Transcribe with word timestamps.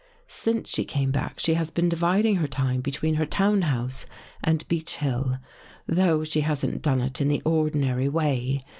Since 0.25 0.67
she 0.71 0.83
came 0.83 1.11
back, 1.11 1.39
she 1.39 1.53
has 1.53 1.69
been 1.69 1.87
dividing 1.87 2.37
her 2.37 2.47
time 2.47 2.81
between 2.81 3.13
her 3.13 3.25
town 3.27 3.61
house 3.61 4.07
and 4.43 4.67
Beech 4.67 4.95
Hill, 4.95 5.37
though 5.85 6.23
she 6.23 6.41
hasn't 6.41 6.81
done 6.81 7.01
it 7.01 7.21
in 7.21 7.27
the 7.27 7.43
ordinary 7.45 8.09
way. 8.09 8.63